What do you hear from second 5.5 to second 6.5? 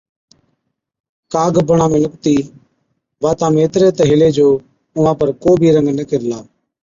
بِي رنگ نہ ڪِرلا